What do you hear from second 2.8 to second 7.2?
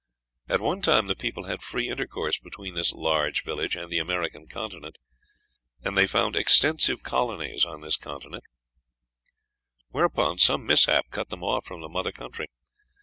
"large village" and the American continent, and they founded extensive